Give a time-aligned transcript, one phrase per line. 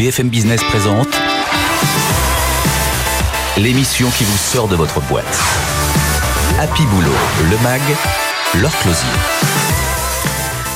[0.00, 1.08] BFM Business présente
[3.58, 5.38] l'émission qui vous sort de votre boîte.
[6.58, 7.10] Happy Boulot,
[7.50, 7.82] le MAG,
[8.62, 9.10] leur closier.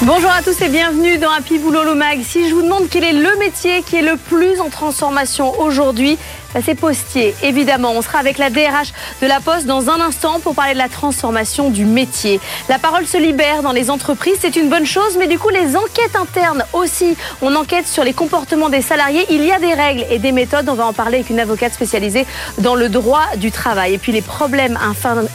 [0.02, 2.20] Bonjour à tous et bienvenue dans Happy Boulot le Mag.
[2.22, 6.18] Si je vous demande quel est le métier qui est le plus en transformation aujourd'hui,
[6.62, 7.34] c'est postier.
[7.42, 8.92] Évidemment, on sera avec la DRH
[9.22, 12.40] de la Poste dans un instant pour parler de la transformation du métier.
[12.68, 15.76] La parole se libère dans les entreprises, c'est une bonne chose, mais du coup, les
[15.76, 17.16] enquêtes internes aussi.
[17.42, 19.26] On enquête sur les comportements des salariés.
[19.30, 20.68] Il y a des règles et des méthodes.
[20.68, 22.26] On va en parler avec une avocate spécialisée
[22.58, 23.94] dans le droit du travail.
[23.94, 24.78] Et puis les problèmes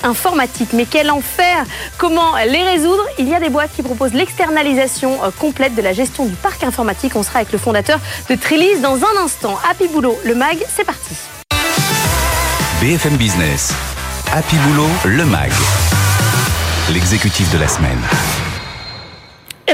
[0.04, 0.73] informatiques.
[0.73, 1.66] Mais quel enfer
[1.98, 3.04] Comment les résoudre?
[3.17, 6.64] Il y a des boîtes qui proposent l'externalisation euh, complète de la gestion du parc
[6.64, 7.16] informatique.
[7.16, 9.58] On sera avec le fondateur de Trillis dans un instant.
[9.70, 11.09] Happy Boulot, le MAG, c'est parti.
[12.82, 13.74] BFM Business,
[14.32, 15.52] Happy Boulot, le MAG,
[16.94, 18.00] l'exécutif de la semaine.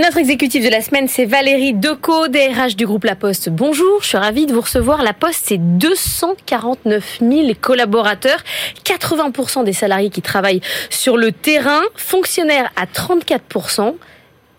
[0.02, 3.50] Notre exécutif de la semaine, c'est Valérie Decaux, DRH du groupe La Poste.
[3.50, 5.04] Bonjour, je suis ravie de vous recevoir.
[5.04, 8.44] La Poste, c'est 249 000 collaborateurs,
[8.84, 13.94] 80% des salariés qui travaillent sur le terrain, fonctionnaires à 34%,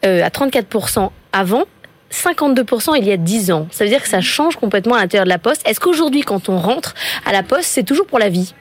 [0.04, 1.64] euh, à 34% avant
[2.16, 3.68] 52% il y a 10 ans.
[3.70, 5.62] Ça veut dire que ça change complètement à l'intérieur de la poste.
[5.68, 8.54] Est-ce qu'aujourd'hui, quand on rentre à la poste, c'est toujours pour la vie?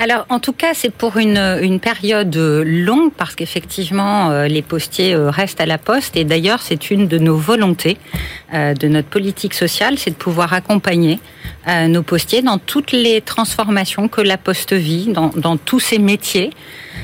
[0.00, 5.14] Alors, en tout cas, c'est pour une, une, période longue parce qu'effectivement, euh, les postiers
[5.14, 6.16] euh, restent à la poste.
[6.16, 7.96] Et d'ailleurs, c'est une de nos volontés
[8.54, 11.18] euh, de notre politique sociale, c'est de pouvoir accompagner
[11.88, 16.50] nos postiers dans toutes les transformations que la poste vit, dans, dans tous ses métiers.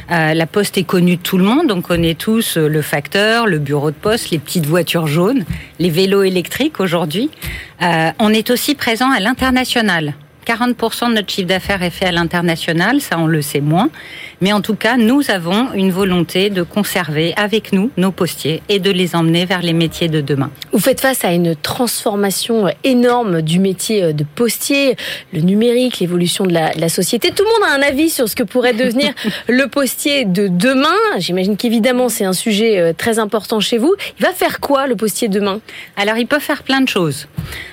[0.08, 1.70] la poste est connue de tout le monde.
[1.70, 5.44] On connaît tous le facteur, le bureau de poste, les petites voitures jaunes,
[5.80, 7.28] les vélos électriques aujourd'hui.
[7.80, 10.14] on est aussi présent à l'international.
[10.45, 13.91] 40% de notre chiffre d'affaires est fait à l'international, ça on le sait moins.
[14.45, 18.78] Mais en tout cas, nous avons une volonté de conserver avec nous nos postiers et
[18.78, 20.50] de les emmener vers les métiers de demain.
[20.70, 24.97] Vous faites face à une transformation énorme du métier de postier,
[25.33, 27.31] le numérique, l'évolution de la, société.
[27.31, 29.15] Tout le monde a un avis sur ce que pourrait devenir
[29.49, 30.93] le postier de demain.
[31.16, 33.94] J'imagine qu'évidemment c'est un sujet euh, très important chez vous.
[34.19, 35.60] Il va faire quoi le postier demain?
[35.97, 37.28] Alors il peut faire plein de choses.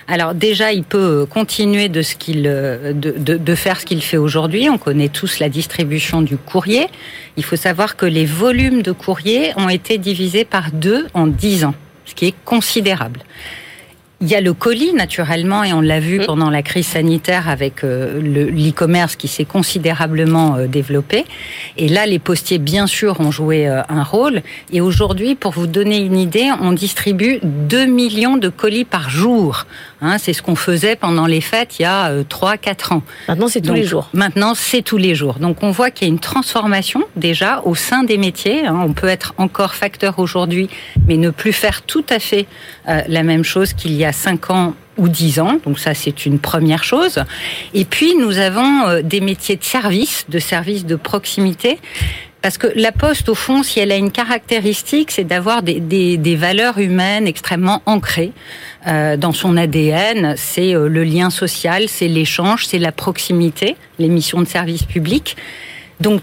[0.08, 4.18] Alors déjà, il peut continuer de ce qu'il de, de, de, faire ce qu'il fait
[4.18, 4.70] aujourd'hui.
[4.70, 6.38] On connaît tous la distribution du
[7.38, 11.66] Il faut savoir que les volumes de courrier ont été divisés par deux en dix
[11.66, 13.22] ans, ce qui est considérable.
[14.24, 17.84] Il y a le colis, naturellement, et on l'a vu pendant la crise sanitaire avec
[17.84, 21.26] euh, l'e-commerce qui s'est considérablement euh, développé.
[21.76, 24.44] Et là, les postiers, bien sûr, ont joué euh, un rôle.
[24.72, 29.66] Et aujourd'hui, pour vous donner une idée, on distribue 2 millions de colis par jour.
[30.02, 33.04] Hein, c'est ce qu'on faisait pendant les fêtes il y a 3-4 ans.
[33.28, 34.10] Maintenant, c'est tous les jours.
[34.14, 35.40] Maintenant, c'est tous les jours.
[35.40, 38.68] Donc, on voit qu'il y a une transformation déjà au sein des métiers.
[38.68, 38.82] Hein.
[38.84, 40.70] On peut être encore facteur aujourd'hui,
[41.08, 42.46] mais ne plus faire tout à fait
[42.86, 45.60] la même chose qu'il y a 5 ans ou 10 ans.
[45.66, 47.24] Donc ça, c'est une première chose.
[47.74, 51.80] Et puis, nous avons euh, des métiers de service, de service de proximité.
[52.42, 56.36] Parce que la poste, au fond, si elle a une caractéristique, c'est d'avoir des, des,
[56.36, 58.32] valeurs humaines extrêmement ancrées
[58.88, 60.34] euh, dans son ADN.
[60.38, 65.38] C'est euh, le lien social, c'est l'échange, c'est la proximité, les missions de service public.
[66.00, 66.22] Donc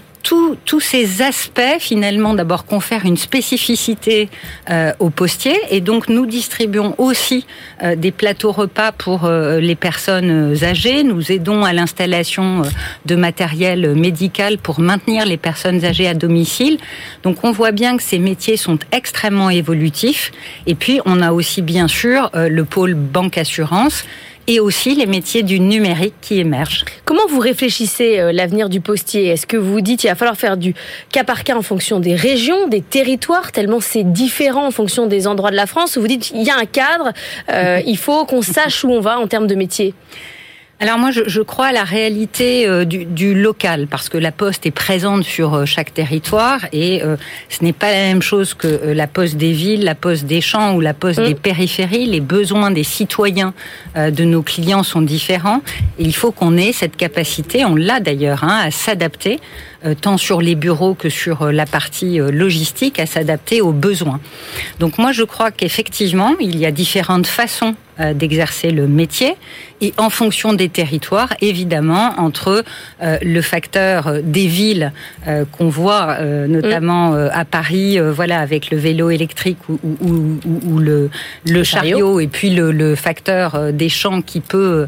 [0.64, 4.28] tous ces aspects finalement d'abord confèrent une spécificité
[4.70, 7.46] euh, aux postiers et donc nous distribuons aussi
[7.82, 11.02] euh, des plateaux repas pour euh, les personnes âgées.
[11.02, 12.62] Nous aidons à l'installation
[13.06, 16.78] de matériel médical pour maintenir les personnes âgées à domicile.
[17.22, 20.32] Donc on voit bien que ces métiers sont extrêmement évolutifs.
[20.66, 24.04] Et puis on a aussi bien sûr le pôle banque assurance
[24.48, 26.84] et aussi les métiers du numérique qui émergent.
[27.04, 29.28] Comment vous réfléchissez euh, l'avenir du postier?
[29.28, 30.74] Est-ce que vous dites qu'il va falloir faire du
[31.12, 35.26] cas par cas en fonction des régions, des territoires, tellement c'est différent en fonction des
[35.26, 35.96] endroits de la France?
[35.96, 37.12] Ou vous dites il y a un cadre,
[37.52, 39.94] euh, il faut qu'on sache où on va en termes de métier
[40.80, 44.30] alors moi, je, je, crois à la réalité euh, du, du, local, parce que la
[44.30, 47.16] poste est présente sur euh, chaque territoire, et euh,
[47.48, 50.76] ce n'est pas la même chose que la poste des villes, la poste des champs
[50.76, 51.38] ou la poste des mm.
[51.38, 52.06] périphéries.
[52.06, 53.54] Les besoins des citoyens
[53.96, 55.62] de nos clients sont différents,
[55.98, 59.40] et il faut qu'on ait cette capacité, on l'a d'ailleurs, hein, à s'adapter,
[60.00, 64.20] tant sur les bureaux que sur la partie logistique, à s'adapter aux besoins.
[64.78, 67.74] Donc moi, je crois qu'effectivement, il y a différentes façons
[68.14, 69.34] d'exercer le métier
[69.80, 72.64] et en fonction des territoires, évidemment, entre
[73.02, 74.92] euh, le facteur des villes
[75.26, 80.78] euh, qu'on voit euh, notamment à Paris, voilà, avec le vélo électrique ou, ou, ou,
[80.78, 81.10] le,
[81.46, 84.86] le chariot, et puis le, le, facteur des champs qui peut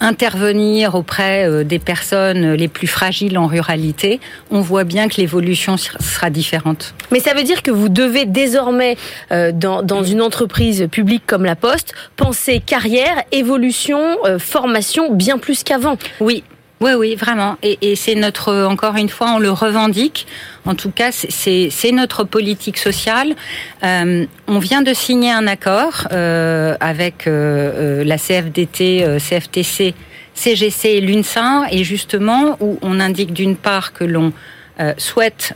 [0.00, 4.20] intervenir auprès des personnes les plus fragiles en ruralité,
[4.50, 6.94] on voit bien que l'évolution sera différente.
[7.12, 8.96] Mais ça veut dire que vous devez désormais,
[9.30, 15.62] dans, dans une entreprise publique comme la Poste, penser carrière, évolution, euh, formation bien plus
[15.62, 15.96] qu'avant.
[16.20, 16.44] Oui,
[16.80, 17.56] oui, oui, vraiment.
[17.62, 20.26] Et, c'est notre, encore une fois, on le revendique.
[20.66, 23.34] En tout cas, c'est notre politique sociale.
[23.82, 29.94] Euh, on vient de signer un accord euh, avec la CFDT, CFTC,
[30.34, 34.32] CGC et l'UNSA, et justement où on indique d'une part que l'on
[34.98, 35.54] souhaite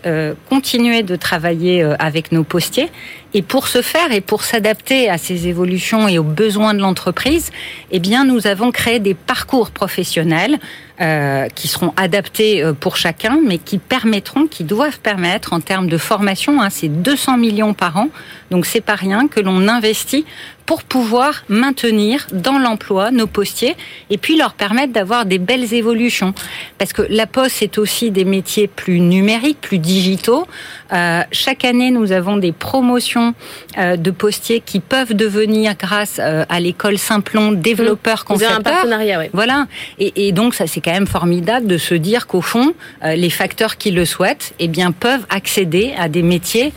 [0.48, 2.88] continuer de travailler avec nos postiers.
[3.34, 7.50] Et pour ce faire et pour s'adapter à ces évolutions et aux besoins de l'entreprise,
[7.90, 10.58] eh bien, nous avons créé des parcours professionnels
[11.00, 15.88] euh, qui seront adaptés euh, pour chacun, mais qui permettront, qui doivent permettre en termes
[15.88, 18.08] de formation, hein, c'est 200 millions par an,
[18.50, 20.24] donc c'est pas rien que l'on investit
[20.68, 23.74] pour pouvoir maintenir dans l'emploi nos postiers
[24.10, 26.34] et puis leur permettre d'avoir des belles évolutions.
[26.76, 30.46] Parce que la poste, c'est aussi des métiers plus numériques, plus digitaux.
[30.92, 33.32] Euh, chaque année, nous avons des promotions
[33.78, 38.32] euh, de postiers qui peuvent devenir, grâce euh, à l'école Simplon, développeurs mmh.
[38.32, 38.58] concepteurs.
[38.58, 39.30] un partenariat, oui.
[39.32, 39.68] Voilà.
[39.98, 42.74] Et, donc, ça, c'est quand même formidable de se dire qu'au fond,
[43.04, 46.74] euh, les facteurs qui le souhaitent, eh bien, peuvent accéder à des métiers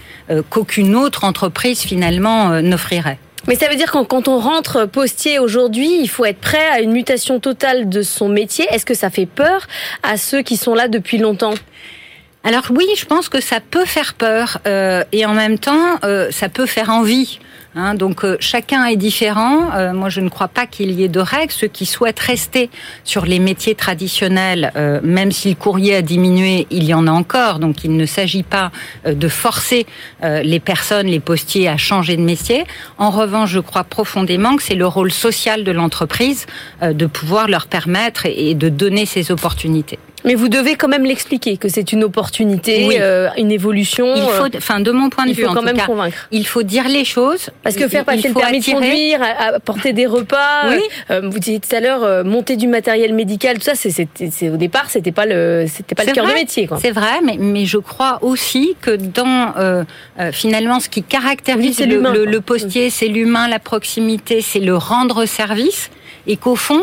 [0.50, 3.18] qu'aucune autre entreprise finalement n'offrirait.
[3.48, 6.82] Mais ça veut dire que quand on rentre postier aujourd'hui, il faut être prêt à
[6.82, 8.66] une mutation totale de son métier.
[8.70, 9.68] Est-ce que ça fait peur
[10.04, 11.56] à ceux qui sont là depuis longtemps?
[12.44, 16.30] Alors oui, je pense que ça peut faire peur euh, et en même temps, euh,
[16.32, 17.40] ça peut faire envie.
[17.74, 19.72] Hein, donc euh, chacun est différent.
[19.74, 21.54] Euh, moi, je ne crois pas qu'il y ait de règles.
[21.54, 22.70] Ceux qui souhaitent rester
[23.06, 27.12] sur les métiers traditionnels, euh, même si le courrier a diminué, il y en a
[27.12, 27.60] encore.
[27.60, 28.72] Donc il ne s'agit pas
[29.06, 29.86] de forcer
[30.22, 32.66] les personnes, les postiers, à changer de métier.
[32.98, 36.46] En revanche, je crois profondément que c'est le rôle social de l'entreprise
[36.82, 40.00] de pouvoir leur permettre et de donner ces opportunités.
[40.26, 43.00] Mais vous devez quand même l'expliquer que c'est une opportunité,
[43.38, 44.14] une évolution.
[44.16, 46.28] Il faut, enfin, de mon point de vue, faut quand même cas, convaitre.
[46.32, 47.50] Il faut dire les choses.
[47.64, 50.82] Parce que faire passer le permis de conduire, apporter des repas, oui.
[51.10, 54.58] euh, vous disiez tout à l'heure, euh, monter du matériel médical, tout ça, c'est au
[54.58, 56.70] départ, c'était pas le, c'était pas le cœur du métier.
[56.82, 59.84] C'est vrai, mais, mais je crois aussi que dans euh,
[60.20, 64.78] euh finalement ce qui caractérise le, le, le, postier, c'est l'humain, la proximité, c'est le
[64.78, 65.90] rendre service,
[66.28, 66.82] et qu'au fond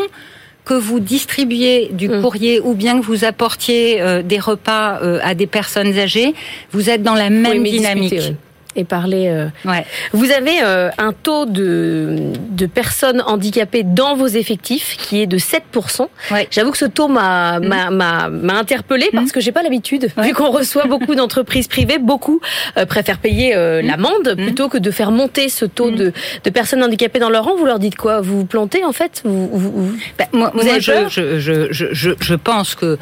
[0.69, 2.21] que vous distribuiez du mm.
[2.21, 6.35] courrier ou bien que vous apportiez euh, des repas euh, à des personnes âgées,
[6.71, 8.33] vous êtes dans la même dynamique
[8.79, 9.27] et parler.
[9.27, 9.47] Euh.
[9.65, 9.85] Ouais.
[10.13, 15.37] Vous avez euh, un taux de, de personnes handicapées dans vos effectifs qui est de
[15.37, 16.07] 7%.
[16.31, 16.47] Ouais.
[16.51, 17.89] J'avoue que ce taux m'a mmh.
[17.91, 20.09] m'a interpellé parce que j'ai pas l'habitude.
[20.17, 22.39] Vu qu'on reçoit beaucoup d'entreprises privées, beaucoup
[22.77, 23.85] euh, préfèrent payer mmh.
[23.85, 27.55] l'amende plutôt que de faire monter ce taux de, de personnes handicapées dans leur rang.
[27.55, 28.21] Vous leur dites quoi?
[28.21, 29.21] Vous vous plantez en fait?
[29.25, 32.97] Vous, vous, ben, moi, vous moi je, je, je, je, je pense que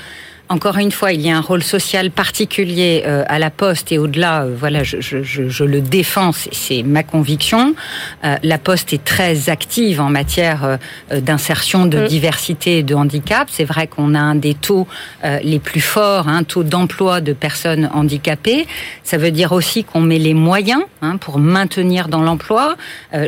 [0.50, 3.98] encore une fois, il y a un rôle social particulier euh, à la Poste et
[3.98, 7.76] au-delà, euh, voilà, je, je, je, le défends, c'est ma conviction.
[8.24, 10.78] Euh, la Poste est très active en matière
[11.12, 12.08] d'insertion, de mm.
[12.08, 13.50] diversité et de handicap.
[13.52, 14.88] C'est vrai qu'on a un des taux
[15.24, 18.68] les plus forts, un taux d'emploi de personnes handicapées.
[19.04, 22.76] Ça veut dire aussi qu'on met les moyens hein, pour maintenir dans l'emploi.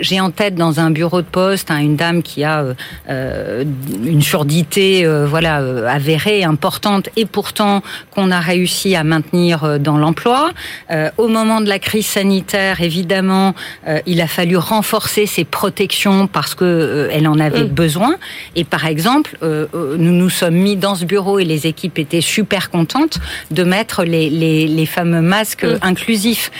[0.02, 2.64] J'ai en tête dans un bureau de poste hein, une dame qui a
[3.08, 5.58] une surdité, voilà,
[5.88, 10.52] avérée, importante et pourtant qu'on a réussi à maintenir euh, dans l'emploi.
[10.92, 13.54] Euh, au moment de la crise sanitaire, évidemment,
[13.88, 17.70] euh, il a fallu renforcer ses protections parce que elle en avait mm.
[17.70, 18.16] besoin.
[18.56, 22.70] Et par exemple, nous nous sommes mis dans ce bureau et les équipes étaient super
[22.70, 23.20] contentes
[23.52, 25.80] de mettre les, les, les fameux masques mm.
[25.82, 26.52] inclusifs.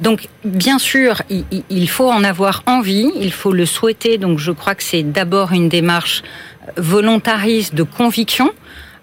[0.00, 4.18] Donc, bien sûr, il, il faut en avoir envie, il faut le souhaiter.
[4.18, 6.22] Donc, je crois que c'est d'abord une démarche
[6.76, 8.50] volontariste de conviction.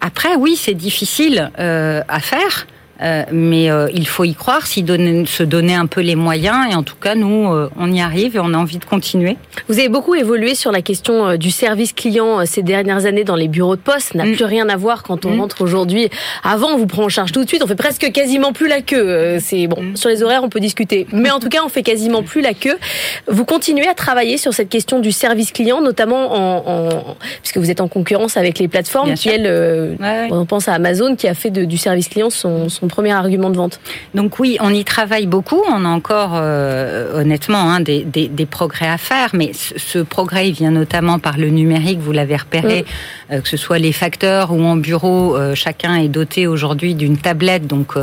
[0.06, 2.68] Après, oui, c'est difficile euh, à faire.
[3.02, 6.72] Euh, mais euh, il faut y croire, s'y donner, se donner un peu les moyens.
[6.72, 9.38] Et en tout cas, nous, euh, on y arrive et on a envie de continuer.
[9.68, 13.48] Vous avez beaucoup évolué sur la question du service client ces dernières années dans les
[13.48, 14.12] bureaux de poste.
[14.14, 14.34] Ça n'a mm.
[14.34, 15.40] plus rien à voir quand on mm.
[15.40, 16.10] rentre aujourd'hui.
[16.44, 17.64] Avant, on vous prend en charge tout de suite.
[17.64, 19.38] On fait presque quasiment plus la queue.
[19.40, 19.82] C'est bon.
[19.82, 19.96] Mm.
[19.96, 21.08] Sur les horaires, on peut discuter.
[21.12, 22.78] Mais en tout cas, on fait quasiment plus la queue.
[23.28, 27.72] Vous continuez à travailler sur cette question du service client, notamment en, en puisque vous
[27.72, 29.98] êtes en concurrence avec les plateformes qui, elles,
[30.30, 33.50] on pense à Amazon qui a fait de, du service client son son premier argument
[33.50, 33.80] de vente.
[34.14, 35.62] Donc oui, on y travaille beaucoup.
[35.70, 39.30] On a encore, euh, honnêtement, hein, des, progrès à faire.
[39.34, 42.00] Mais ce, progrès il vient notamment par le numérique.
[42.00, 43.34] Vous l'avez repéré, mm.
[43.34, 47.18] euh, que ce soit les facteurs ou en bureau, euh, chacun est doté aujourd'hui d'une
[47.18, 47.68] tablette.
[47.68, 47.94] Donc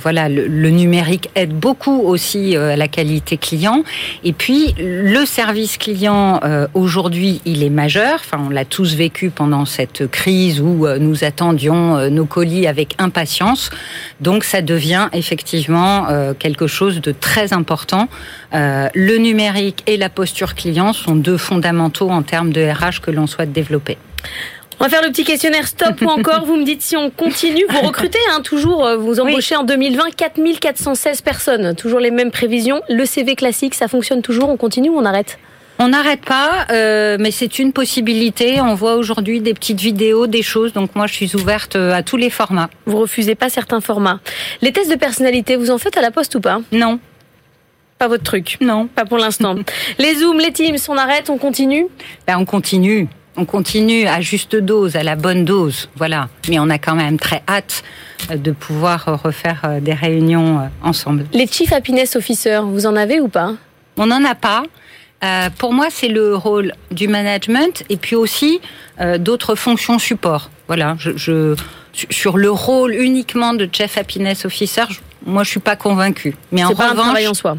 [0.00, 3.84] voilà, le, le, numérique aide beaucoup aussi à la qualité client.
[4.22, 6.40] Et puis le service client
[6.74, 8.14] aujourd'hui, il est majeur.
[8.14, 13.70] Enfin, on l'a tous vécu pendant cette crise où nous attendions nos colis avec impatience.
[14.20, 18.08] Donc ça devient effectivement euh, quelque chose de très important.
[18.54, 23.10] Euh, le numérique et la posture client sont deux fondamentaux en termes de RH que
[23.10, 23.98] l'on souhaite développer.
[24.80, 26.44] On va faire le petit questionnaire stop ou encore.
[26.44, 27.64] Vous me dites si on continue.
[27.68, 31.74] Vous recrutez hein, toujours, euh, vous embauchez en 2020 4416 personnes.
[31.76, 32.82] Toujours les mêmes prévisions.
[32.88, 34.48] Le CV classique, ça fonctionne toujours.
[34.48, 35.38] On continue ou on arrête?
[35.78, 38.60] On n'arrête pas, euh, mais c'est une possibilité.
[38.60, 40.72] On voit aujourd'hui des petites vidéos, des choses.
[40.72, 42.70] Donc moi, je suis ouverte euh, à tous les formats.
[42.86, 44.20] Vous refusez pas certains formats.
[44.62, 46.60] Les tests de personnalité, vous en faites à la poste ou pas?
[46.70, 47.00] Non.
[47.98, 48.86] Pas votre truc Non.
[48.86, 49.56] Pas pour l'instant.
[49.98, 51.86] les Zooms, les Teams, on arrête, on continue?
[52.26, 53.08] Ben, On continue.
[53.36, 55.88] On continue à juste dose, à la bonne dose.
[55.96, 56.28] Voilà.
[56.48, 57.82] Mais on a quand même très hâte
[58.30, 61.26] euh, de pouvoir refaire des réunions ensemble.
[61.32, 63.54] Les Chief Happiness Officers, vous en avez ou pas?
[63.96, 64.62] On n'en a pas.
[65.24, 68.60] Euh, pour moi, c'est le rôle du management et puis aussi
[69.00, 70.50] euh, d'autres fonctions support.
[70.66, 71.56] Voilà, je,
[71.92, 74.84] sur le rôle uniquement de Chief Happiness Officer,
[75.24, 76.34] moi, je suis pas convaincue.
[76.52, 77.56] Mais en revanche, un travail en soi.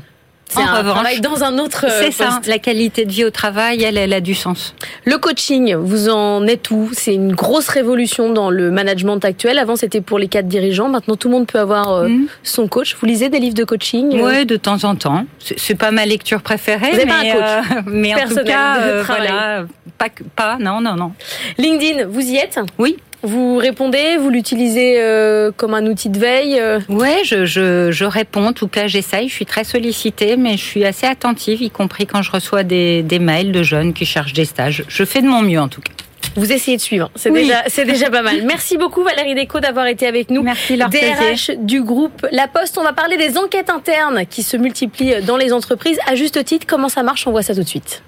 [0.50, 1.86] C'est un travail dans un autre.
[1.90, 2.40] C'est ça.
[2.46, 4.76] La qualité de vie au travail, elle, elle a du sens.
[5.06, 6.90] Le coaching, vous en êtes où?
[6.94, 9.58] C'est une grosse révolution dans le management actuel.
[9.58, 10.88] Avant, c'était pour les cadres dirigeants.
[10.88, 12.28] Maintenant, tout le monde peut avoir euh, hmm.
[12.44, 12.96] son coach.
[13.00, 14.18] Vous lisez des livres de coaching?
[14.18, 15.26] Euh Oui, de temps en temps.
[15.40, 16.92] C'est pas ma lecture préférée.
[16.92, 19.66] Vous mais, pas un coach euh, mais en tout cas, voilà,
[19.98, 21.14] pas, pas, non, non, non.
[21.58, 22.60] LinkedIn, vous y êtes?
[22.78, 22.98] Oui.
[23.24, 26.80] Vous répondez, vous l'utilisez euh, comme un outil de veille euh?
[26.90, 30.64] Ouais, je, je, je, réponds, en tout cas j'essaye, je suis très sollicitée, mais je
[30.64, 34.34] suis assez attentive, y compris quand je reçois des, des mails de jeunes qui cherchent
[34.34, 34.84] des stages.
[34.88, 35.92] Je fais de mon mieux en tout cas.
[36.36, 38.44] Vous essayez de suivre, c'est déjà, c'est déjà pas mal.
[38.46, 40.44] Merci beaucoup Valérie Déco d'avoir été avec nous.
[40.44, 42.78] Merci Laure DRH du groupe La Poste.
[42.78, 45.98] On va parler des enquêtes internes qui se multiplient dans les entreprises.
[46.08, 47.26] À juste titre, comment ça marche?
[47.26, 48.04] On voit ça tout de suite.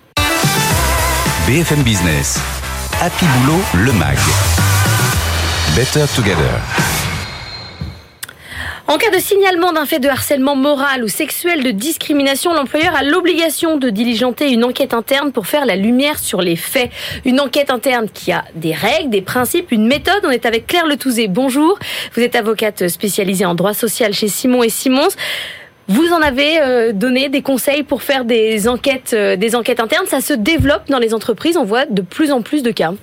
[1.48, 2.42] BFM Business,
[3.02, 4.18] Happy Boulot, le MAG.
[5.78, 6.60] Better Together.
[8.86, 13.04] En cas de signalement d'un fait de harcèlement moral ou sexuel de discrimination, l'employeur a
[13.04, 16.92] l'obligation de diligenter une enquête interne pour faire la lumière sur les faits.
[17.24, 20.26] Une enquête interne qui a des règles, des principes, une méthode.
[20.26, 21.30] On est avec Claire Letouzé.
[21.30, 21.80] Bonjour.
[22.14, 25.08] Vous êtes avocate spécialisée en droit social chez Simon et Simons.
[25.88, 30.06] Vous en avez euh, donné des conseils pour faire des enquêtes, euh, des enquêtes internes.
[30.08, 31.56] Ça se développe dans les entreprises.
[31.56, 32.94] On voit de plus en plus de cas.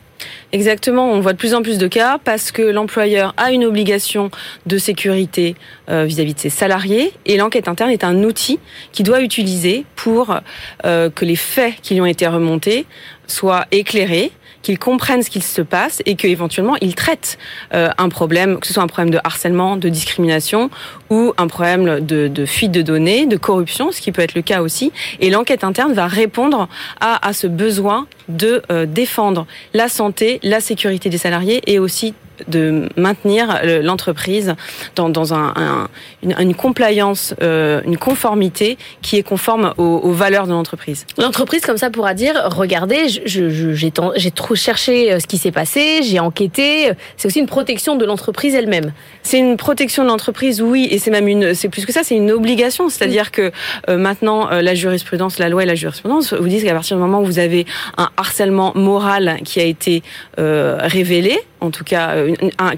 [0.53, 4.31] Exactement, on voit de plus en plus de cas parce que l'employeur a une obligation
[4.67, 5.55] de sécurité
[5.89, 8.61] euh, vis-à-vis de ses salariés et l'enquête interne est un outil
[8.93, 10.39] qu'il doit utiliser pour
[10.83, 12.87] que les faits qui lui ont été remontés
[13.27, 14.31] soient éclairés
[14.65, 17.39] qu'ils comprennent ce qu'il se passe et qu'éventuellement ils traitent
[17.75, 20.71] euh, un problème, que ce soit un problème de harcèlement, de discrimination
[21.11, 24.63] ou un problème de, fuite de données, de corruption, ce qui peut être le cas
[24.63, 24.91] aussi.
[25.21, 26.69] Et l'enquête interne va répondre
[27.01, 32.15] à, à ce besoin de euh, défendre la santé, la sécurité des salariés et aussi
[32.49, 34.55] de maintenir l'entreprise
[34.97, 35.89] dans, dans un,
[36.23, 41.07] une, une, compliance, euh, une conformité qui est conforme aux, aux valeurs de l'entreprise.
[41.19, 46.21] L'entreprise, comme ça, pourra dire, regardez, j'ai trop cherché euh, ce qui s'est passé, j'ai
[46.21, 46.91] enquêté.
[47.17, 48.93] C'est aussi une protection de l'entreprise elle-même.
[49.23, 52.17] C'est une protection de l'entreprise, oui, et c'est même une, c'est plus que ça, c'est
[52.17, 52.89] une obligation.
[52.89, 53.53] C'est-à-dire que
[53.89, 57.21] euh, maintenant, la jurisprudence, la loi et la jurisprudence vous disent qu'à partir du moment
[57.21, 60.03] où vous avez un harcèlement moral qui a été
[60.37, 62.15] révélé, en tout cas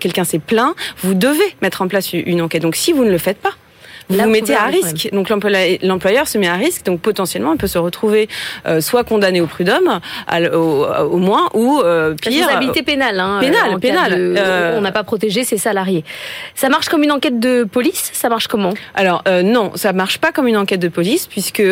[0.01, 2.63] quelqu'un s'est plaint, vous devez mettre en place une enquête.
[2.63, 3.53] Donc si vous ne le faites pas,
[4.09, 5.09] vous vous mettez à risque.
[5.13, 8.29] Donc l'employeur se met à risque, donc potentiellement il peut se retrouver
[8.67, 10.01] euh, soit condamné au prud'homme,
[10.53, 12.47] au, moins, ou euh, pire.
[12.47, 13.19] Responsabilité pénale.
[13.21, 14.13] Hein, pénale, pénale.
[14.17, 16.05] Euh, on n'a pas protégé ses salariés.
[16.55, 18.11] Ça marche comme une enquête de police?
[18.13, 18.75] Ça marche comment?
[18.95, 21.63] Alors non, ça marche pas comme une enquête de police puisque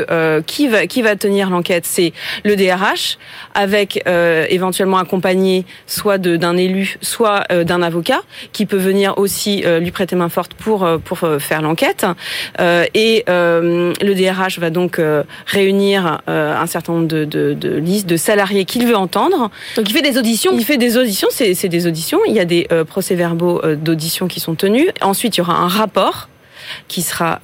[0.46, 1.84] qui va qui va tenir l'enquête?
[1.86, 2.12] C'est
[2.44, 3.18] le DRH
[3.54, 8.20] avec éventuellement accompagné soit d'un élu, soit d'un avocat
[8.52, 12.06] qui peut venir aussi lui prêter main forte pour pour faire l'enquête.
[12.60, 17.76] Euh, et euh, le DRH va donc euh, réunir un certain nombre de, de, de
[17.76, 19.50] listes de salariés qu'il veut entendre.
[19.76, 22.20] Donc il fait des auditions Il fait des auditions, c'est des auditions.
[22.26, 24.88] Il y a des procès-verbaux d'audition qui sont tenus.
[25.00, 26.28] Ensuite, il y aura un rapport
[26.88, 27.40] qui sera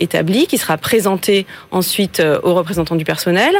[0.00, 3.54] établi, qui sera présenté ensuite aux représentants du personnel.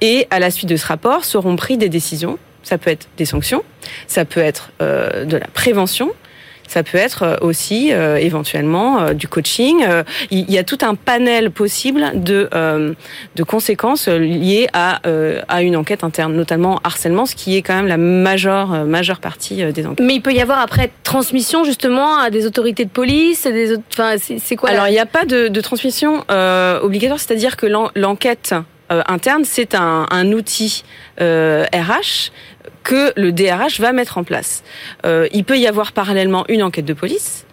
[0.00, 2.38] Et à la suite de ce rapport, seront pris des décisions.
[2.62, 3.62] Ça peut être des sanctions,
[4.06, 6.12] ça peut être de la prévention,
[6.68, 9.84] Ça peut être aussi éventuellement du coaching.
[10.30, 12.48] Il y a tout un panel possible de,
[13.36, 15.00] de conséquences liées à,
[15.48, 19.64] à une enquête interne, notamment harcèlement, ce qui est quand même la majeure, majeure partie
[19.72, 20.06] des enquêtes.
[20.06, 24.14] Mais il peut y avoir après transmission justement à des autorités de police, des enfin,
[24.18, 26.24] c'est quoi Alors il n'y a pas de, de transmission
[26.82, 28.60] obligatoire, c'est-à-dire que l'enquête euh,
[28.90, 30.84] interne, c'est un, un, outil
[31.20, 32.30] euh, RH
[32.84, 34.62] que le DRH va mettre en place.
[35.04, 37.44] Euh, il peut y avoir parallèlement une enquête de police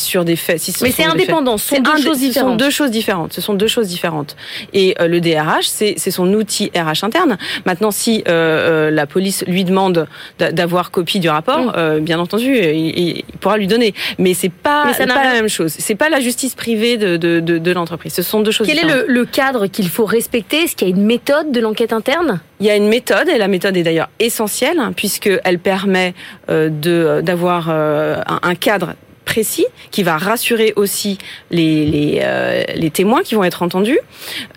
[0.00, 0.60] sur des faits.
[0.60, 1.58] Si Mais c'est indépendant.
[1.58, 2.34] Ce sont, deux choses différentes.
[2.34, 3.32] ce sont deux choses différentes.
[3.32, 4.36] Ce sont deux choses différentes.
[4.72, 7.38] Et euh, le DRH, c'est son outil RH interne.
[7.64, 10.06] Maintenant, si euh, euh, la police lui demande
[10.38, 11.72] d'avoir copie du rapport, mm.
[11.76, 13.94] euh, bien entendu, il, il, pourra lui donner.
[14.18, 15.74] Mais c'est pas, pas la même chose.
[15.78, 18.14] C'est pas la justice privée de, de, de, de l'entreprise.
[18.14, 19.04] Ce sont deux choses Quel différentes.
[19.06, 20.62] Quel est le, le cadre qu'il faut respecter?
[20.62, 22.40] Est-ce qu'il y a une méthode de l'enquête interne?
[22.60, 26.14] Il y a une méthode, et la méthode est d'ailleurs essentielle, hein, puisqu'elle permet
[26.48, 28.94] de d'avoir un cadre
[29.26, 31.18] précis qui va rassurer aussi
[31.50, 33.98] les, les, euh, les témoins qui vont être entendus,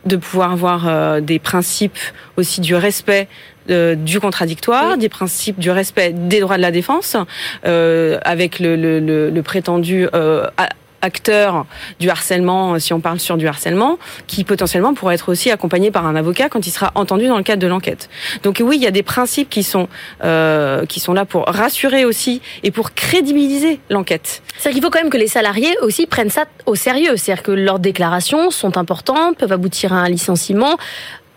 [0.06, 2.00] de pouvoir avoir euh, des principes
[2.38, 3.28] aussi du respect
[3.70, 7.18] euh, du contradictoire, des principes du respect des droits de la défense,
[7.64, 10.08] avec le, le, le, le prétendu
[11.02, 11.66] acteur
[12.00, 16.06] du harcèlement, si on parle sur du harcèlement, qui potentiellement pourrait être aussi accompagné par
[16.06, 18.10] un avocat quand il sera entendu dans le cadre de l'enquête.
[18.44, 19.88] Donc oui, il y a des principes qui sont
[20.24, 24.42] euh, qui sont là pour rassurer aussi et pour crédibiliser l'enquête.
[24.58, 27.52] C'est-à-dire qu'il faut quand même que les salariés aussi prennent ça au sérieux, c'est-à-dire que
[27.52, 30.78] leurs déclarations sont importantes, peuvent aboutir à un licenciement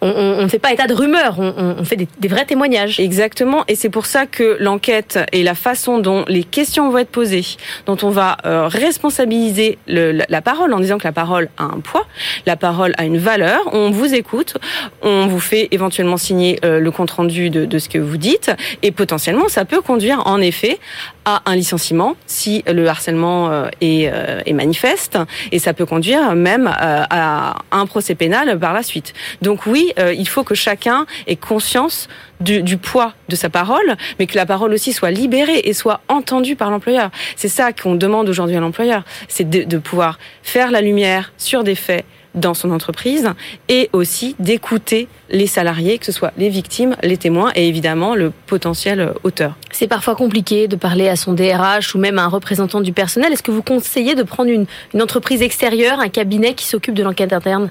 [0.02, 2.98] on ne fait pas état de rumeurs, on, on fait des, des, vrais témoignages.
[2.98, 7.10] Exactement, et c'est pour ça que l'enquête et la façon dont les questions vont être
[7.10, 7.44] posées,
[7.86, 11.64] dont on va euh, responsabiliser le, la, la, parole en disant que la parole a
[11.64, 12.06] un poids,
[12.46, 14.56] la parole a une valeur, on vous écoute,
[15.02, 18.50] on vous fait éventuellement signer euh, le compte-rendu de, de, ce que vous dites,
[18.82, 20.78] et potentiellement ça peut conduire en effet
[21.24, 25.18] à un licenciement si le harcèlement euh, est, euh, est, manifeste,
[25.52, 29.14] et ça peut conduire même à un procès pénal par la suite.
[29.40, 32.08] Donc oui, euh, il faut que chacun ait conscience
[32.40, 36.56] du, poids de sa parole, mais que la parole aussi soit libérée et soit entendue
[36.56, 37.10] par l'employeur.
[37.36, 41.74] C'est ça qu'on demande aujourd'hui à l'employeur, c'est de, pouvoir faire la lumière sur des
[41.74, 43.28] faits dans son entreprise
[43.68, 48.32] et aussi d'écouter les salariés, que ce soit les victimes, les témoins et évidemment le
[48.46, 49.54] potentiel auteur.
[49.70, 53.32] C'est parfois compliqué de parler à son DRH ou même à un représentant du personnel.
[53.32, 57.34] Est-ce que vous conseillez de prendre une entreprise extérieure, un cabinet qui s'occupe de l'enquête
[57.34, 57.70] interne?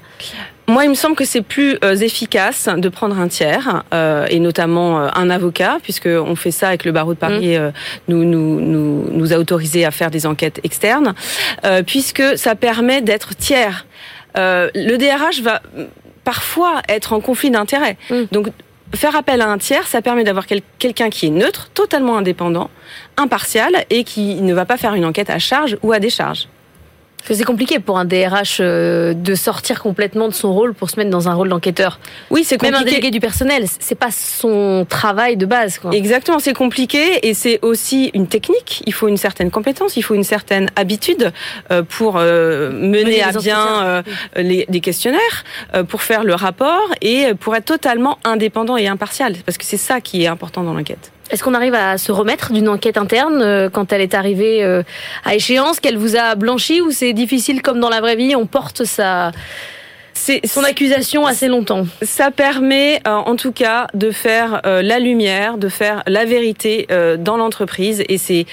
[0.68, 4.38] Moi, il me semble que c'est plus euh, efficace de prendre un tiers, euh, et
[4.38, 7.72] notamment euh, un avocat, puisque on fait ça avec le barreau de Paris, mmh.
[8.08, 11.14] nous, nous, nous, nous a autorisé à faire des enquêtes externes,
[11.86, 13.86] puisque ça permet d'être tiers.
[14.36, 15.60] le DRH va
[16.24, 17.96] parfois être en conflit d'intérêts.
[18.10, 18.22] Mmh.
[18.30, 18.48] Donc,
[18.94, 22.70] faire appel à un tiers, ça permet d'avoir quel quelqu'un qui est neutre, totalement indépendant,
[23.16, 26.48] impartial, et qui ne va pas faire une enquête à charge ou à décharge.
[27.24, 31.10] C'est compliqué pour un DRH euh, de sortir complètement de son rôle pour se mettre
[31.10, 32.00] dans un rôle d'enquêteur.
[32.30, 32.72] Oui, c'est compliqué.
[32.72, 35.78] Même un délégué du personnel, c'est pas son travail de base.
[35.78, 35.92] Quoi.
[35.92, 38.82] Exactement, c'est compliqué et c'est aussi une technique.
[38.86, 41.32] Il faut une certaine compétence, il faut une certaine habitude
[41.70, 44.02] euh, pour euh, mener, mener à bien
[44.36, 45.44] les, les, questionnaires,
[45.88, 49.36] pour faire le rapport et pour être totalement indépendant et impartial.
[49.46, 51.12] Parce que c'est ça qui est important dans l'enquête.
[51.32, 54.82] Est-ce qu'on arrive à se remettre d'une enquête interne euh, quand elle est arrivée euh,
[55.24, 58.44] à échéance, qu'elle vous a blanchi ou c'est difficile comme dans la vraie vie, on
[58.44, 59.32] porte sa
[60.12, 61.86] c'est son accusation assez longtemps?
[62.02, 66.86] Ça permet, euh, en tout cas, de faire la lumière, de faire la vérité
[67.18, 68.44] dans l'entreprise, et c'est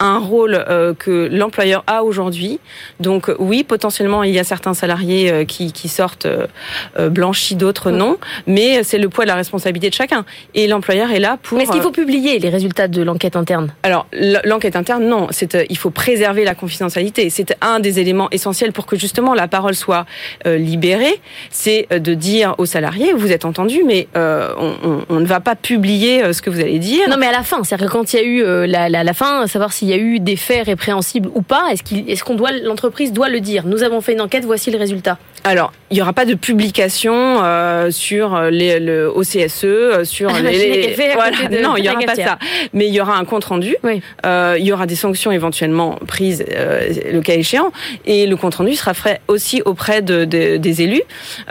[0.00, 2.60] un rôle euh, que l'employeur a aujourd'hui.
[3.00, 7.90] Donc oui, potentiellement, il y a certains salariés euh, qui, qui, sortent euh, blanchis, d'autres
[7.90, 10.24] non, mais c'est le poids de la responsabilité de chacun.
[10.54, 11.58] Et l'employeur est là pour...
[11.58, 13.72] Mais est-ce qu'il faut publier les résultats de l'enquête interne?
[13.82, 14.06] Alors,
[14.44, 15.28] l'enquête interne, non.
[15.30, 17.30] C'est, il faut préserver la confidentialité.
[17.30, 20.06] C'est un des éléments essentiels pour que justement la parole soit
[20.44, 21.20] libérée.
[21.50, 25.56] C'est de dire aux salariés, vous êtes entendus, mais on, on, on, ne va pas
[25.56, 27.08] publier ce que vous allez dire.
[27.08, 29.14] Non, mais à la fin, c'est-à-dire que quand il y a eu la, la, la
[29.14, 32.20] fin, savoir si il y a eu des faits répréhensibles ou pas Est-ce qu'on est
[32.20, 35.18] qu'on doit l'entreprise doit le dire Nous avons fait une enquête, voici le résultat.
[35.44, 40.94] Alors, il n'y aura pas de publication euh, sur les, le OCSE, euh, sur les,
[40.96, 41.14] les...
[41.14, 41.62] Voilà.
[41.62, 42.38] non, il n'y aura pas ça.
[42.74, 43.76] Mais il y aura un compte rendu.
[43.82, 44.02] Oui.
[44.26, 47.72] Euh, il y aura des sanctions éventuellement prises euh, le cas échéant,
[48.04, 51.02] et le compte rendu sera fait aussi auprès de, de des élus,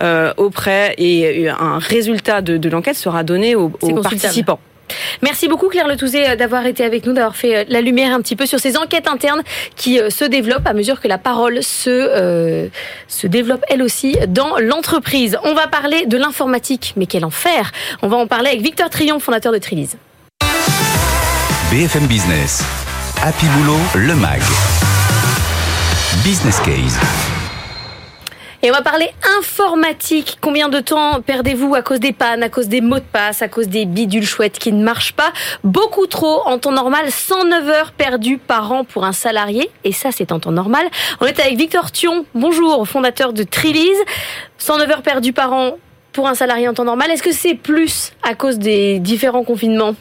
[0.01, 4.59] euh, auprès et un résultat de, de l'enquête sera donné aux, aux participants.
[5.21, 8.35] Merci beaucoup Claire Letouzé d'avoir été avec nous, d'avoir fait euh, la lumière un petit
[8.35, 9.41] peu sur ces enquêtes internes
[9.75, 12.67] qui euh, se développent à mesure que la parole se, euh,
[13.07, 15.37] se développe elle aussi dans l'entreprise.
[15.43, 17.71] On va parler de l'informatique, mais quel enfer
[18.01, 19.97] On va en parler avec Victor Trion, fondateur de Trilise.
[21.71, 22.63] BFM Business,
[23.21, 24.41] Happy Boulot, le MAG.
[26.23, 26.97] Business Case.
[28.67, 30.39] Et on va parler informatique.
[30.41, 33.47] Combien de temps perdez-vous à cause des pannes, à cause des mots de passe, à
[33.47, 35.31] cause des bidules chouettes qui ne marchent pas?
[35.63, 39.69] Beaucoup trop en temps normal, 109 heures perdues par an pour un salarié.
[39.85, 40.85] Et ça, c'est en temps normal.
[41.21, 44.03] On est avec Victor Thion, bonjour, fondateur de Trilise.
[44.57, 45.77] 109 heures perdues par an
[46.11, 47.09] pour un salarié en temps normal.
[47.09, 49.95] Est-ce que c'est plus à cause des différents confinements?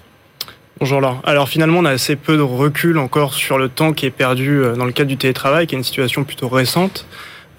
[0.80, 1.20] Bonjour Laure.
[1.22, 4.58] Alors finalement, on a assez peu de recul encore sur le temps qui est perdu
[4.58, 7.06] euh, dans le cadre du télétravail, qui est une situation plutôt récente.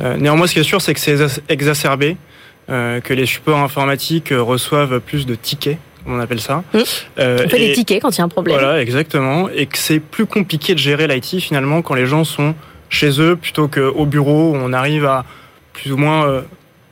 [0.01, 2.17] Euh, néanmoins, ce qui est sûr, c'est que c'est exacerbé,
[2.69, 6.63] euh, que les supports informatiques reçoivent plus de tickets, on appelle ça.
[6.73, 6.79] Mmh.
[7.19, 8.57] Euh, on fait des tickets quand il y a un problème.
[8.57, 9.49] Voilà, exactement.
[9.49, 12.55] Et que c'est plus compliqué de gérer l'IT finalement quand les gens sont
[12.89, 15.25] chez eux plutôt qu'au bureau où on arrive à
[15.73, 16.43] plus ou moins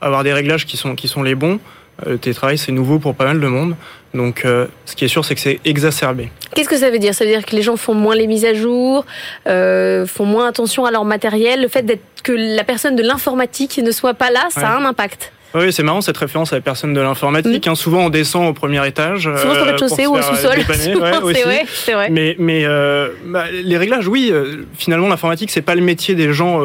[0.02, 1.58] avoir des réglages qui sont, qui sont les bons.
[2.04, 3.74] Le télétravail, c'est nouveau pour pas mal de monde.
[4.14, 6.30] Donc, ce qui est sûr, c'est que c'est exacerbé.
[6.56, 7.14] Qu'est-ce que ça veut dire?
[7.14, 9.04] Ça veut dire que les gens font moins les mises à jour,
[9.46, 11.60] euh, font moins attention à leur matériel.
[11.60, 15.32] Le fait que la personne de l'informatique ne soit pas là, ça a un impact.
[15.54, 17.66] Oui, c'est marrant cette référence à la personne de l'informatique.
[17.66, 17.74] Hein.
[17.74, 19.24] souvent, on descend au premier étage.
[19.24, 20.56] Souvent, euh, rez-de-chaussée ou au sous-sol.
[20.72, 24.30] c'est vrai, Mais, mais euh, bah, les réglages, oui.
[24.32, 26.60] Euh, finalement, l'informatique, c'est pas le métier des gens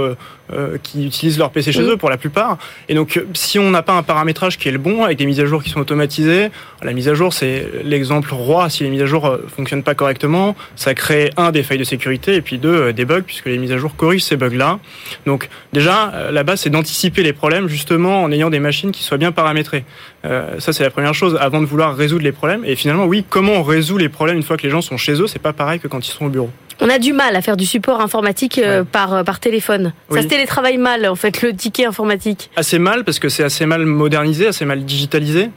[0.53, 2.57] euh, euh, qui utilisent leur PC chez eux pour la plupart.
[2.87, 5.39] Et donc, si on n'a pas un paramétrage qui est le bon, avec des mises
[5.39, 6.49] à jour qui sont automatisées,
[6.83, 8.69] la mise à jour, c'est l'exemple roi.
[8.69, 12.35] Si les mises à jour fonctionnent pas correctement, ça crée un des failles de sécurité
[12.35, 14.79] et puis deux des bugs puisque les mises à jour corrigent ces bugs-là.
[15.25, 19.17] Donc, déjà, la base, c'est d'anticiper les problèmes justement en ayant des machines qui soient
[19.17, 19.83] bien paramétrées.
[20.25, 22.63] Euh, ça, c'est la première chose avant de vouloir résoudre les problèmes.
[22.65, 25.13] Et finalement, oui, comment on résout les problèmes une fois que les gens sont chez
[25.13, 26.49] eux, c'est pas pareil que quand ils sont au bureau.
[26.79, 29.93] On a du mal à faire du support informatique euh, par, euh, par téléphone.
[30.11, 32.49] Ça se télétravaille mal, en fait, le ticket informatique.
[32.55, 35.49] Assez mal, parce que c'est assez mal modernisé, assez mal digitalisé.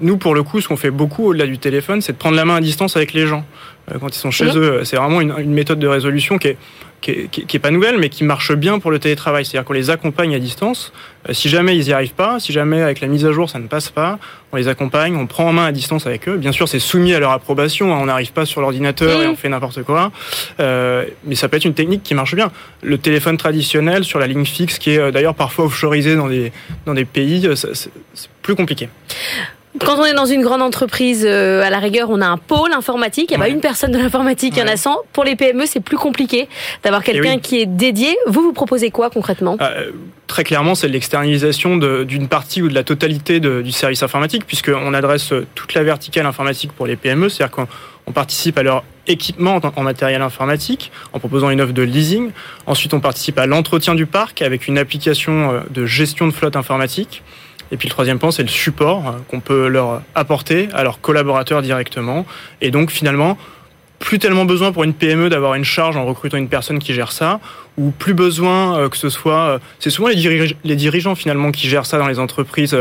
[0.00, 2.44] nous, pour le coup, ce qu'on fait beaucoup au-delà du téléphone, c'est de prendre la
[2.44, 3.44] main à distance avec les gens.
[4.00, 4.56] quand ils sont chez mmh.
[4.56, 6.56] eux, c'est vraiment une, une, méthode de résolution qui est
[7.00, 9.44] qui est, pas nouvelle, mais qui marche bien pour le télétravail.
[9.44, 10.92] C'est-à-dire qu'on les accompagne à distance.
[11.28, 13.58] Euh, si jamais ils n'y arrivent pas, si jamais avec la mise à jour ça
[13.58, 14.18] ne passe pas,
[14.52, 16.36] on les accompagne, on prend en main à distance avec eux.
[16.36, 17.94] Bien sûr, c'est soumis à leur approbation.
[17.94, 17.98] Hein.
[18.00, 20.10] On n'arrive pas sur l'ordinateur et on fait n'importe quoi.
[20.60, 22.50] Euh, mais ça peut être une technique qui marche bien.
[22.82, 26.52] Le téléphone traditionnel sur la ligne fixe, qui est euh, d'ailleurs parfois offshoreisé dans des,
[26.86, 27.90] dans des pays, c'est
[28.42, 28.88] plus compliqué.
[29.80, 32.72] Quand on est dans une grande entreprise, euh, à la rigueur, on a un pôle
[32.72, 33.30] informatique.
[33.30, 34.96] Il n'y a pas une personne de l'informatique, il y en a 100.
[35.12, 36.48] Pour les PME, c'est plus compliqué
[36.82, 38.16] d'avoir eh quelqu'un qui est dédié.
[38.26, 39.56] Vous, vous proposez quoi concrètement?
[39.60, 39.90] Euh,
[40.26, 45.32] Très clairement, c'est l'externalisation d'une partie ou de la totalité du service informatique, puisqu'on adresse
[45.54, 47.28] toute la verticale informatique pour les PME.
[47.28, 52.30] C'est-à-dire qu'on participe à leur équipement en matériel informatique en proposant une offre de leasing.
[52.66, 56.56] Ensuite, on participe à l'entretien du parc avec une application euh, de gestion de flotte
[56.56, 57.22] informatique.
[57.72, 61.00] Et puis le troisième point, c'est le support euh, qu'on peut leur apporter à leurs
[61.00, 62.26] collaborateurs directement.
[62.60, 63.36] Et donc finalement,
[63.98, 67.12] plus tellement besoin pour une PME d'avoir une charge en recrutant une personne qui gère
[67.12, 67.40] ça,
[67.76, 69.46] ou plus besoin euh, que ce soit...
[69.46, 72.76] Euh, c'est souvent les, les dirigeants finalement qui gèrent ça dans les entreprises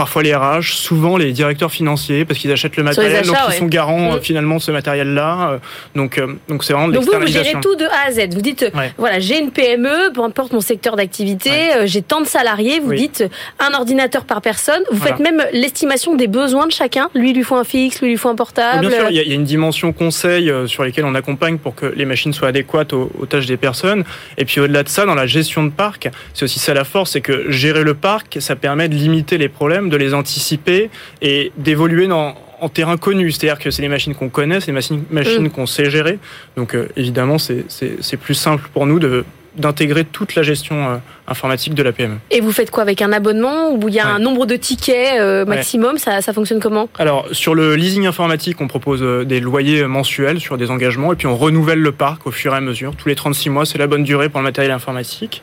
[0.00, 3.66] parfois les RH, souvent les directeurs financiers, parce qu'ils achètent le matériel, donc ils sont
[3.66, 4.22] garants mm.
[4.22, 5.50] finalement de ce matériel-là.
[5.50, 5.58] Euh,
[5.94, 8.32] donc, euh, donc c'est vraiment de Donc vous, vous gérez tout de A à Z.
[8.32, 12.26] Vous dites, voilà, j'ai une PME, peu importe mon secteur d'activité, euh, j'ai tant de
[12.26, 12.80] salariés.
[12.80, 13.26] Vous dites
[13.58, 14.82] un ordinateur par personne.
[14.90, 17.10] Vous faites même l'estimation des besoins de chacun.
[17.14, 18.86] Lui, il lui faut un fixe, lui, il lui faut un portable.
[18.86, 22.06] Bien sûr, il y, a une dimension conseil sur lesquelles on accompagne pour que les
[22.06, 24.04] machines soient adéquates aux, aux tâches des personnes.
[24.38, 27.10] Et puis au-delà de ça, dans la gestion de parc, c'est aussi ça la force,
[27.10, 31.52] c'est que gérer le parc, ça permet de limiter les problèmes de les anticiper et
[31.58, 35.04] d'évoluer dans en terrain connu, c'est-à-dire que c'est les machines qu'on connaît, c'est les machines,
[35.10, 35.50] machines mm.
[35.50, 36.18] qu'on sait gérer.
[36.56, 39.24] Donc euh, évidemment, c'est plus simple pour nous de
[39.56, 42.18] d'intégrer toute la gestion euh, informatique de la PME.
[42.30, 45.18] Et vous faites quoi avec un abonnement où il y a un nombre de tickets
[45.18, 46.88] euh, maximum ça, ça, fonctionne comment?
[47.00, 51.26] Alors sur le leasing informatique, on propose des loyers mensuels sur des engagements et puis
[51.26, 52.94] on renouvelle le parc au fur et à mesure.
[52.94, 55.42] Tous les 36 mois, c'est la bonne durée pour le matériel informatique.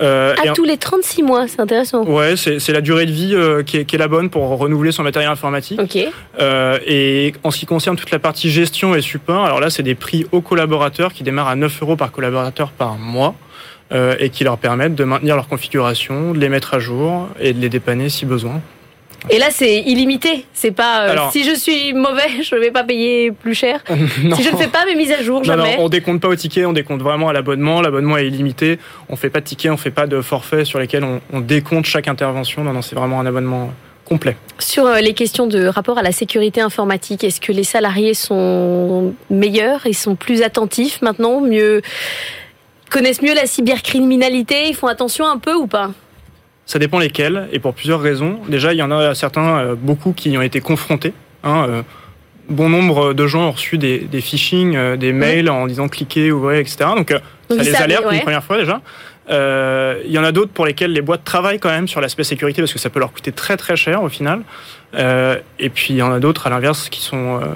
[0.00, 2.04] Euh, à tous les 36 mois, c'est intéressant.
[2.04, 4.92] Ouais, c'est la durée de vie euh, qui, est, qui, est, la bonne pour renouveler
[4.92, 5.80] son matériel informatique.
[5.80, 5.98] Ok.
[6.40, 9.82] Euh, et en ce qui concerne toute la partie gestion et support, alors là, c'est
[9.82, 13.34] des prix aux collaborateurs qui démarrent à 9 euros par collaborateur par mois.
[13.92, 17.52] Euh, et qui leur permettent de maintenir leur configuration, de les mettre à jour et
[17.52, 18.62] de les dépanner si besoin.
[19.30, 20.44] Et là, c'est illimité.
[20.52, 23.82] C'est pas euh, si je suis mauvais, je ne vais pas payer plus cher.
[23.88, 25.76] si je ne fais pas mes mises à jour, jamais.
[25.76, 27.80] Non, on décompte pas au ticket, on décompte vraiment à l'abonnement.
[27.80, 28.78] L'abonnement est illimité.
[29.08, 32.08] On fait pas de ticket, on fait pas de forfait sur lesquels on, décompte chaque
[32.08, 32.64] intervention.
[32.64, 33.72] Non, non, c'est vraiment un abonnement
[34.04, 34.36] complet.
[34.58, 39.14] Sur euh, les questions de rapport à la sécurité informatique, est-ce que les salariés sont
[39.30, 41.80] meilleurs Ils sont plus attentifs maintenant Mieux
[42.90, 45.90] connaissent mieux la cybercriminalité Ils font attention un peu ou pas?
[46.66, 48.38] Ça dépend lesquels, et pour plusieurs raisons.
[48.48, 51.12] Déjà, il y en a certains, euh, beaucoup, qui y ont été confrontés.
[51.42, 51.82] Hein, euh,
[52.48, 56.60] bon nombre de gens ont reçu des, des phishing, des mails en disant cliquez, ouvrez,
[56.60, 56.90] etc.
[56.96, 57.14] Donc,
[57.48, 58.80] ça les alerte une première fois déjà.
[59.30, 62.24] Euh, il y en a d'autres pour lesquels les boîtes travaillent quand même sur l'aspect
[62.24, 64.42] sécurité parce que ça peut leur coûter très très cher au final.
[64.94, 67.46] Euh, et puis il y en a d'autres à l'inverse qui sont euh,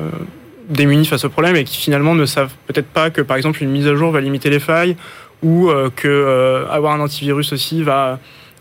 [0.68, 3.70] démunis face au problème et qui finalement ne savent peut-être pas que par exemple une
[3.70, 4.96] mise à jour va limiter les failles
[5.42, 8.18] ou que avoir un antivirus aussi va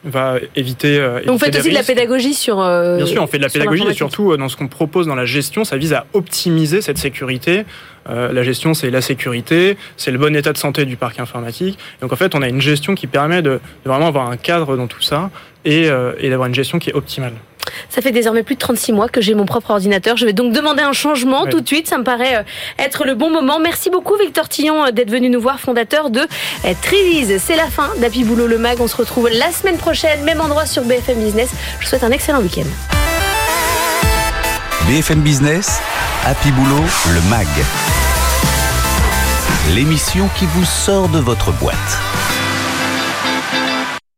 [0.08, 1.00] va éviter.
[1.26, 2.58] Donc vous faites aussi de la pédagogie sur.
[2.58, 5.26] Bien sûr, on fait de la pédagogie et surtout dans ce qu'on propose dans la
[5.26, 7.66] gestion, ça vise à optimiser cette sécurité
[8.10, 11.78] euh, la gestion, c'est la sécurité, c'est le bon état de santé du parc informatique.
[12.02, 14.88] Donc en fait, on a une gestion qui permet de, vraiment avoir un cadre dans
[14.88, 15.30] tout ça
[15.66, 17.34] et, euh, d'avoir une gestion qui est optimale.
[17.90, 20.18] Ça fait désormais plus de 36 mois que j'ai mon propre ordinateur.
[20.18, 21.88] Je vais donc demander un changement tout de suite.
[21.88, 22.44] Ça me paraît euh,
[22.84, 23.60] être le bon moment.
[23.60, 26.22] Merci beaucoup Victor Tillon d'être venu nous voir, fondateur de
[26.82, 27.42] Trilise.
[27.44, 28.78] C'est la fin d'Happy Boulot le Mag.
[28.80, 31.50] On se retrouve la semaine prochaine, même endroit sur BFM Business.
[31.80, 32.68] Je vous souhaite un excellent week-end.
[34.88, 35.80] BFM Business,
[36.26, 37.48] Happy Boulot le Mag
[39.74, 41.76] l'émission qui vous sort de votre boîte.